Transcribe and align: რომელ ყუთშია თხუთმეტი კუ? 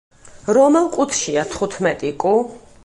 რომელ 0.57 0.87
ყუთშია 0.95 1.45
თხუთმეტი 1.53 2.13
კუ? 2.25 2.37